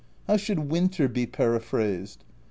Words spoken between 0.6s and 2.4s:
winter be periphrased?